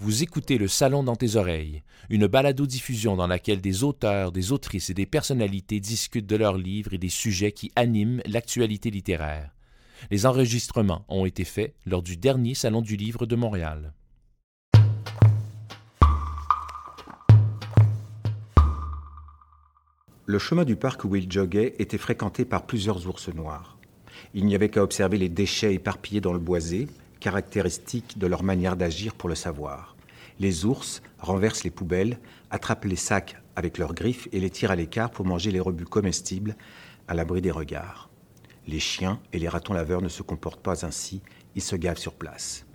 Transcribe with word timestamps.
Vous 0.00 0.22
écoutez 0.22 0.58
Le 0.58 0.68
Salon 0.68 1.02
dans 1.02 1.16
tes 1.16 1.34
oreilles, 1.34 1.82
une 2.08 2.28
balado-diffusion 2.28 3.16
dans 3.16 3.26
laquelle 3.26 3.60
des 3.60 3.82
auteurs, 3.82 4.30
des 4.30 4.52
autrices 4.52 4.90
et 4.90 4.94
des 4.94 5.06
personnalités 5.06 5.80
discutent 5.80 6.28
de 6.28 6.36
leurs 6.36 6.56
livres 6.56 6.94
et 6.94 6.98
des 6.98 7.08
sujets 7.08 7.50
qui 7.50 7.72
animent 7.74 8.22
l'actualité 8.24 8.92
littéraire. 8.92 9.50
Les 10.12 10.24
enregistrements 10.24 11.04
ont 11.08 11.26
été 11.26 11.42
faits 11.42 11.74
lors 11.84 12.02
du 12.02 12.16
dernier 12.16 12.54
Salon 12.54 12.80
du 12.80 12.94
Livre 12.94 13.26
de 13.26 13.34
Montréal. 13.34 13.92
Le 20.26 20.38
chemin 20.38 20.64
du 20.64 20.76
parc 20.76 21.02
où 21.04 21.16
il 21.16 21.30
joguait 21.30 21.74
était 21.80 21.98
fréquenté 21.98 22.44
par 22.44 22.66
plusieurs 22.66 23.04
ours 23.08 23.34
noirs. 23.34 23.76
Il 24.32 24.46
n'y 24.46 24.54
avait 24.54 24.68
qu'à 24.68 24.84
observer 24.84 25.18
les 25.18 25.28
déchets 25.28 25.74
éparpillés 25.74 26.20
dans 26.20 26.32
le 26.32 26.38
boisé, 26.38 26.86
caractéristique 27.20 28.18
de 28.18 28.26
leur 28.26 28.42
manière 28.42 28.76
d'agir 28.76 29.14
pour 29.14 29.28
le 29.28 29.34
savoir. 29.34 29.96
Les 30.40 30.64
ours 30.64 31.02
renversent 31.18 31.64
les 31.64 31.70
poubelles, 31.70 32.18
attrapent 32.50 32.84
les 32.84 32.96
sacs 32.96 33.36
avec 33.56 33.78
leurs 33.78 33.94
griffes 33.94 34.28
et 34.32 34.40
les 34.40 34.50
tirent 34.50 34.70
à 34.70 34.76
l'écart 34.76 35.10
pour 35.10 35.26
manger 35.26 35.50
les 35.50 35.60
rebuts 35.60 35.84
comestibles 35.84 36.56
à 37.08 37.14
l'abri 37.14 37.40
des 37.40 37.50
regards. 37.50 38.08
Les 38.66 38.80
chiens 38.80 39.18
et 39.32 39.38
les 39.38 39.48
ratons 39.48 39.72
laveurs 39.72 40.02
ne 40.02 40.08
se 40.08 40.22
comportent 40.22 40.62
pas 40.62 40.84
ainsi, 40.86 41.22
ils 41.56 41.62
se 41.62 41.74
gavent 41.74 41.98
sur 41.98 42.14
place. 42.14 42.66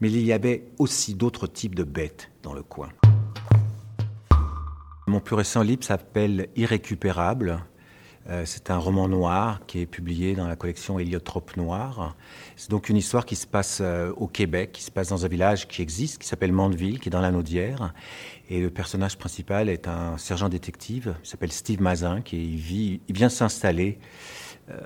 Mais 0.00 0.10
il 0.10 0.24
y 0.24 0.32
avait 0.32 0.64
aussi 0.78 1.14
d'autres 1.14 1.46
types 1.46 1.74
de 1.74 1.84
bêtes 1.84 2.30
dans 2.42 2.52
le 2.52 2.62
coin. 2.62 2.90
Mon 5.06 5.20
plus 5.20 5.36
récent 5.36 5.62
livre 5.62 5.84
s'appelle 5.84 6.48
Irrécupérable. 6.54 7.64
Euh, 8.30 8.42
c'est 8.44 8.70
un 8.70 8.76
roman 8.76 9.08
noir 9.08 9.60
qui 9.66 9.80
est 9.80 9.86
publié 9.86 10.34
dans 10.34 10.46
la 10.46 10.56
collection 10.56 10.98
Héliotrope 10.98 11.56
Noir. 11.56 12.14
C'est 12.56 12.70
donc 12.70 12.88
une 12.90 12.96
histoire 12.96 13.24
qui 13.24 13.36
se 13.36 13.46
passe 13.46 13.78
euh, 13.80 14.12
au 14.16 14.26
Québec, 14.26 14.72
qui 14.72 14.82
se 14.82 14.90
passe 14.90 15.08
dans 15.08 15.24
un 15.24 15.28
village 15.28 15.66
qui 15.66 15.80
existe, 15.80 16.18
qui 16.18 16.28
s'appelle 16.28 16.52
Mandeville, 16.52 17.00
qui 17.00 17.08
est 17.08 17.10
dans 17.10 17.22
la 17.22 17.30
Naudière. 17.30 17.94
Et 18.50 18.60
le 18.60 18.70
personnage 18.70 19.16
principal 19.16 19.70
est 19.70 19.88
un 19.88 20.18
sergent 20.18 20.48
détective, 20.48 21.14
il 21.22 21.28
s'appelle 21.28 21.52
Steve 21.52 21.80
Mazin, 21.80 22.20
qui 22.20 22.56
vit, 22.56 23.00
il 23.08 23.14
vient 23.14 23.28
s'installer 23.28 23.98
euh, 24.70 24.78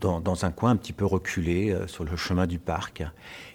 dans, 0.00 0.20
dans, 0.20 0.44
un 0.44 0.50
coin 0.50 0.70
un 0.70 0.76
petit 0.76 0.92
peu 0.92 1.04
reculé 1.04 1.76
sur 1.86 2.04
le 2.04 2.16
chemin 2.16 2.46
du 2.46 2.58
parc. 2.58 3.04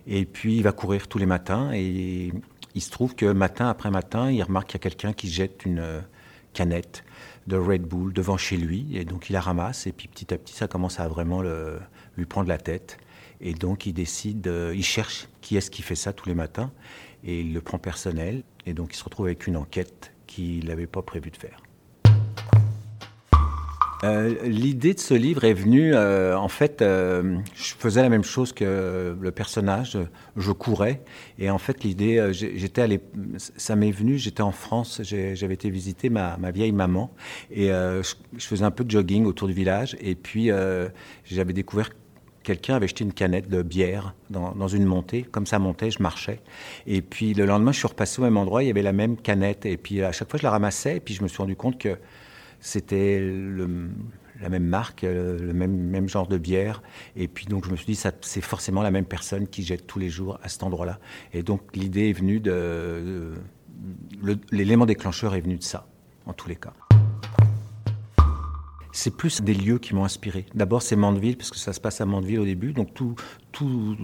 Et 0.08 0.26
puis 0.26 0.58
il 0.58 0.64
va 0.64 0.72
courir 0.72 1.08
tous 1.10 1.18
les 1.18 1.26
matins 1.26 1.72
et 1.74 2.32
il 2.74 2.82
se 2.82 2.90
trouve 2.90 3.16
que 3.16 3.26
matin 3.26 3.68
après 3.68 3.92
matin, 3.92 4.32
il 4.32 4.42
remarque 4.42 4.68
qu'il 4.68 4.80
y 4.80 4.82
a 4.82 4.90
quelqu'un 4.90 5.12
qui 5.12 5.30
jette 5.30 5.66
une 5.66 5.84
canette 6.54 7.04
de 7.48 7.58
Red 7.58 7.84
Bull 7.84 8.14
devant 8.14 8.38
chez 8.38 8.58
lui. 8.58 8.88
Et 8.94 9.06
donc 9.06 9.30
il 9.30 9.34
la 9.34 9.42
ramasse. 9.42 9.88
Et 9.88 9.92
puis 9.92 10.08
petit 10.08 10.34
à 10.34 10.38
petit, 10.38 10.54
ça 10.54 10.68
commence 10.68 11.00
à 11.00 11.08
vraiment 11.08 11.42
lui 11.42 12.26
prendre 12.26 12.48
la 12.48 12.58
tête. 12.58 12.98
Et 13.40 13.54
donc 13.54 13.86
il 13.86 13.94
décide, 13.94 14.52
il 14.74 14.84
cherche 14.84 15.28
qui 15.42 15.58
est-ce 15.58 15.72
qui 15.72 15.82
fait 15.82 15.96
ça 15.96 16.14
tous 16.14 16.30
les 16.30 16.36
matins. 16.36 16.72
Et 17.24 17.42
il 17.42 17.54
le 17.54 17.62
prend 17.62 17.78
personnel. 17.78 18.44
Et 18.66 18.74
donc 18.74 18.94
il 18.94 18.98
se 18.98 19.04
retrouve 19.04 19.26
avec 19.26 19.48
une 19.48 19.58
enquête 19.58 20.14
qu'il 20.28 20.66
n'avait 20.66 20.88
pas 20.88 21.02
prévu 21.02 21.32
de 21.32 21.38
faire. 21.38 21.62
Euh, 24.04 24.34
l'idée 24.44 24.94
de 24.94 25.00
ce 25.00 25.14
livre 25.14 25.44
est 25.44 25.54
venue, 25.54 25.94
euh, 25.94 26.36
en 26.38 26.48
fait, 26.48 26.82
euh, 26.82 27.38
je 27.54 27.74
faisais 27.78 28.02
la 28.02 28.10
même 28.10 28.24
chose 28.24 28.52
que 28.52 29.16
le 29.20 29.32
personnage, 29.32 29.98
je 30.38 30.52
courais, 30.52 31.02
et 31.38 31.52
en 31.52 31.60
fait 31.60 31.84
l'idée, 31.84 32.30
j'étais 32.32 32.82
allé, 32.82 33.00
ça 33.38 33.76
m'est 33.76 33.92
venu, 33.92 34.18
j'étais 34.18 34.42
en 34.42 34.52
France, 34.52 35.02
j'avais 35.04 35.54
été 35.54 35.70
visiter 35.70 36.10
ma, 36.10 36.38
vieille 36.52 36.72
maman, 36.72 37.14
et 37.52 37.68
je, 37.68 38.14
faisais 38.40 38.66
un 38.66 38.72
peu 38.72 38.84
de 38.84 38.90
jogging 38.92 39.26
autour 39.26 39.48
du 39.48 39.54
village, 39.54 39.96
et 40.02 40.16
puis 40.16 40.50
j'avais 41.26 41.54
découvert 41.54 41.90
quelqu'un 42.44 42.74
avait 42.76 42.88
jeté 42.88 43.04
une 43.04 43.14
canette 43.14 43.50
de 43.50 43.62
bière 43.62 44.16
dans, 44.32 44.54
dans, 44.54 44.68
une 44.68 44.86
montée. 44.86 45.22
Comme 45.22 45.46
ça 45.46 45.60
montait, 45.60 45.92
je 45.92 46.02
marchais. 46.02 46.40
Et 46.88 47.04
puis 47.04 47.36
le 47.36 47.46
lendemain, 47.46 47.72
je 47.72 47.78
suis 47.78 47.88
repassé 47.88 48.20
au 48.20 48.24
même 48.24 48.38
endroit, 48.38 48.64
il 48.64 48.68
y 48.68 48.72
avait 48.72 48.82
la 48.82 48.94
même 48.94 49.16
canette. 49.16 49.68
Et 49.68 49.78
puis 49.78 50.02
à 50.02 50.12
chaque 50.12 50.28
fois, 50.28 50.40
je 50.40 50.44
la 50.44 50.50
ramassais. 50.50 50.98
Et 50.98 51.00
puis 51.00 51.14
je 51.14 51.22
me 51.22 51.28
suis 51.28 51.38
rendu 51.38 51.56
compte 51.56 51.78
que 51.78 51.98
c'était 52.62 53.20
la 54.40 54.50
même 54.50 54.64
marque, 54.64 55.04
euh, 55.04 55.38
le 55.38 55.54
même, 55.54 55.76
même 55.76 56.08
genre 56.08 56.28
de 56.28 56.38
bière. 56.38 56.82
Et 57.16 57.28
puis 57.28 57.46
donc 57.46 57.66
je 57.66 57.72
me 57.72 57.76
suis 57.76 57.86
dit, 57.86 57.96
c'est 58.22 58.42
forcément 58.42 58.82
la 58.82 58.92
même 58.92 59.06
personne 59.06 59.48
qui 59.48 59.64
jette 59.64 59.88
tous 59.88 60.00
les 60.00 60.10
jours 60.10 60.40
à 60.44 60.50
cet 60.50 60.64
endroit-là. 60.64 61.00
Et 61.34 61.44
donc 61.44 61.76
l'idée 61.76 62.10
est 62.10 62.14
venue 62.14 62.40
de... 62.40 63.34
L'élément 64.52 64.86
déclencheur 64.86 65.36
est 65.36 65.42
venu 65.42 65.58
de 65.58 65.64
ça, 65.64 65.88
en 66.26 66.34
tous 66.34 66.48
les 66.48 66.56
cas. 66.56 66.74
C'est 68.92 69.16
plus 69.16 69.42
des 69.42 69.54
lieux 69.54 69.80
qui 69.80 69.96
m'ont 69.96 70.04
inspiré. 70.04 70.46
D'abord, 70.54 70.82
c'est 70.82 70.98
Mandeville, 70.98 71.38
parce 71.38 71.50
que 71.50 71.58
ça 71.58 71.72
se 71.72 71.80
passe 71.80 72.02
à 72.02 72.06
Mandeville 72.06 72.40
au 72.40 72.46
début. 72.46 72.74
Donc 72.74 72.94
tout, 72.94 73.16
tout, 73.52 73.98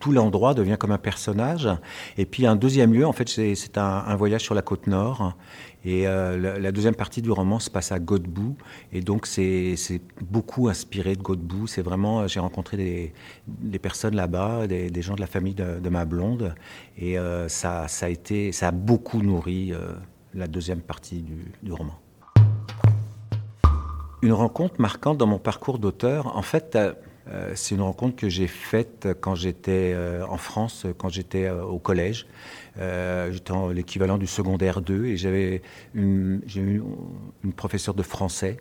tout 0.00 0.12
l'endroit 0.12 0.54
devient 0.54 0.76
comme 0.78 0.90
un 0.90 0.98
personnage. 0.98 1.68
Et 2.16 2.26
puis 2.26 2.46
un 2.46 2.56
deuxième 2.56 2.92
lieu, 2.92 3.06
en 3.06 3.12
fait, 3.12 3.28
c'est 3.28 3.78
un, 3.78 4.16
voyage 4.16 4.42
sur 4.42 4.54
la 4.54 4.62
côte 4.62 4.86
nord. 4.86 5.36
Et 5.84 6.06
euh, 6.06 6.58
la, 6.58 6.72
deuxième 6.72 6.94
partie 6.94 7.22
du 7.22 7.30
roman 7.30 7.58
se 7.58 7.70
passe 7.70 7.92
à 7.92 7.98
Godbout. 7.98 8.56
Et 8.92 9.00
donc 9.00 9.26
c'est 9.26 9.76
beaucoup 10.20 10.68
inspiré 10.68 11.14
de 11.14 11.22
Godbout. 11.22 11.68
C'est 11.68 11.82
vraiment, 11.82 12.26
j'ai 12.26 12.40
rencontré 12.40 13.12
des, 13.46 13.78
personnes 13.78 14.16
là-bas, 14.16 14.66
des, 14.66 15.02
gens 15.02 15.14
de 15.14 15.20
la 15.20 15.26
famille 15.26 15.54
de, 15.54 15.88
ma 15.88 16.04
blonde. 16.04 16.54
Et 16.98 17.18
euh, 17.18 17.48
ça, 17.48 17.86
a 18.00 18.08
été, 18.08 18.52
ça 18.52 18.68
a 18.68 18.70
beaucoup 18.72 19.22
nourri 19.22 19.72
euh, 19.72 19.92
la 20.34 20.46
deuxième 20.46 20.80
partie 20.80 21.22
du, 21.62 21.72
roman. 21.72 21.98
Une 24.22 24.32
rencontre 24.32 24.74
marquante 24.78 25.18
dans 25.18 25.26
mon 25.26 25.38
parcours 25.38 25.78
d'auteur, 25.78 26.36
en 26.36 26.42
fait, 26.42 26.76
euh, 26.76 26.92
c'est 27.54 27.74
une 27.74 27.82
rencontre 27.82 28.16
que 28.16 28.28
j'ai 28.28 28.46
faite 28.46 29.08
quand 29.20 29.34
j'étais 29.34 29.92
euh, 29.94 30.24
en 30.26 30.36
France, 30.36 30.86
quand 30.98 31.08
j'étais 31.08 31.44
euh, 31.44 31.62
au 31.62 31.78
collège. 31.78 32.26
j'étais 32.76 33.52
l'équivalent 33.72 34.18
du 34.18 34.26
secondaire 34.26 34.80
2 34.80 35.06
et 35.06 35.16
j'avais 35.16 35.62
une, 35.94 36.40
j'ai 36.46 36.60
eu 36.60 36.82
une 37.44 37.52
professeure 37.52 37.94
de 37.94 38.02
français. 38.02 38.56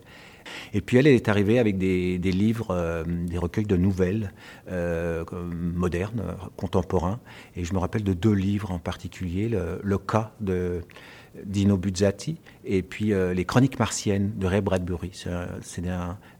Et 0.74 0.82
puis 0.82 0.98
elle, 0.98 1.08
est 1.08 1.30
arrivée 1.30 1.60
avec 1.60 1.78
des, 1.78 2.18
livres, 2.18 3.04
des 3.06 3.38
recueils 3.38 3.66
de 3.66 3.78
nouvelles 3.78 4.34
modernes, 5.52 6.24
contemporains. 6.56 7.20
Et 7.56 7.64
je 7.64 7.74
me 7.74 7.80
rappelle 7.80 8.04
de 8.04 8.14
deux 8.14 8.34
livres 8.34 8.72
en 8.72 8.80
particulier, 8.80 9.50
le, 9.50 9.98
cas 9.98 10.32
de 10.40 10.82
Dino 11.46 11.78
Buzzati, 11.78 12.38
et 12.66 12.82
puis 12.82 13.14
euh, 13.14 13.34
Les 13.34 13.46
Chroniques 13.46 13.80
martiennes 13.80 14.34
de 14.38 14.48
Ray 14.48 14.62
Bradbury. 14.62 15.12
C'est 15.62 15.84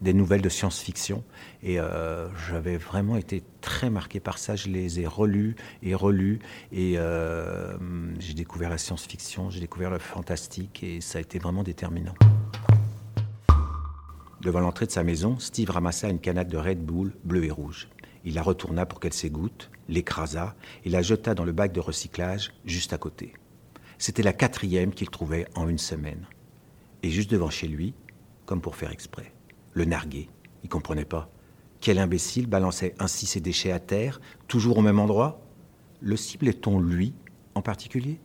des 0.02 0.14
nouvelles 0.14 0.42
de 0.42 0.50
science-fiction. 0.50 1.24
Et 1.64 1.80
euh, 1.80 2.28
j'avais 2.50 2.78
vraiment 2.78 3.18
été 3.18 3.44
très 3.62 3.90
marqué 3.90 4.20
par 4.20 4.38
ça. 4.38 4.56
Je 4.56 4.70
les 4.70 5.00
ai 5.00 5.08
relus 5.08 5.56
et 5.84 5.96
relus. 5.96 6.40
Et 6.72 6.96
euh, 6.98 7.78
j'ai 8.20 8.34
découvert 8.34 8.70
la 8.70 8.78
science-fiction, 8.78 9.50
j'ai 9.50 9.60
découvert 9.60 9.90
le 9.90 10.00
fantastique, 10.00 10.84
et 10.84 11.02
ça 11.02 11.18
a 11.20 11.22
été 11.22 11.40
vraiment 11.40 11.64
déterminant. 11.64 12.14
Devant 14.42 14.62
l'entrée 14.62 14.86
de 14.86 14.92
sa 14.92 15.04
maison, 15.04 15.38
Steve 15.38 15.70
ramassa 15.70 16.08
une 16.08 16.20
canette 16.20 16.48
de 16.48 16.58
Red 16.58 16.80
Bull 16.86 17.14
bleu 17.26 17.44
et 17.44 17.52
rouge. 17.52 17.90
Il 18.24 18.36
la 18.36 18.42
retourna 18.42 18.86
pour 18.86 19.02
qu'elle 19.02 19.14
s'égoutte, 19.14 19.70
l'écrasa 19.90 20.56
et 20.86 20.90
la 20.90 21.02
jeta 21.02 21.36
dans 21.36 21.44
le 21.44 21.52
bac 21.52 21.74
de 21.74 21.82
recyclage 21.82 22.54
juste 22.64 22.94
à 22.94 22.98
côté. 22.98 23.34
C'était 23.98 24.24
la 24.24 24.32
quatrième 24.32 24.94
qu'il 24.94 25.10
trouvait 25.10 25.46
en 25.56 25.68
une 25.68 25.78
semaine. 25.78 26.26
Et 27.04 27.10
juste 27.10 27.30
devant 27.30 27.50
chez 27.50 27.68
lui, 27.68 27.94
comme 28.46 28.62
pour 28.62 28.78
faire 28.78 28.92
exprès, 28.92 29.34
le 29.74 29.84
narguer. 29.84 30.30
Il 30.64 30.70
comprenait 30.70 31.06
pas. 31.06 31.30
Quel 31.82 32.00
imbécile 32.00 32.48
balançait 32.48 32.96
ainsi 33.00 33.26
ses 33.26 33.42
déchets 33.42 33.72
à 33.72 33.80
terre, 33.80 34.22
toujours 34.48 34.78
au 34.78 34.82
même 34.82 35.00
endroit? 35.00 35.42
Le 36.02 36.16
ciblait-on 36.16 36.80
lui 36.80 37.14
en 37.56 37.62
particulier? 37.62 38.20